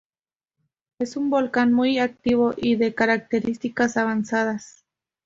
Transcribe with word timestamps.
Es 0.97 1.15
un 1.15 1.29
volcán 1.29 1.73
muy 1.73 1.99
activo 1.99 2.55
y 2.57 2.75
de 2.75 2.95
características 2.95 3.97
avanzadas. 3.97 4.83